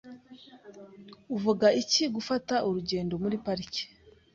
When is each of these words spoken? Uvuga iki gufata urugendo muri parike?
Uvuga 1.35 1.67
iki 1.81 2.03
gufata 2.15 2.55
urugendo 2.67 3.13
muri 3.23 3.35
parike? 3.45 3.83